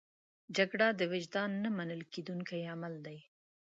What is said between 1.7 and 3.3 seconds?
منل کېدونکی عمل دی